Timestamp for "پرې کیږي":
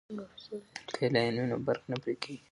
2.01-2.37